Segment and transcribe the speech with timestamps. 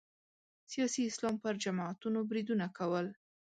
[0.71, 3.05] سیاسي اسلام پر جماعتونو بریدونه کول